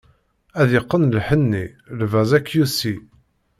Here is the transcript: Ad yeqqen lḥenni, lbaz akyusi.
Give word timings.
Ad 0.61 0.69
yeqqen 0.73 1.09
lḥenni, 1.17 1.65
lbaz 1.99 2.29
akyusi. 2.37 2.95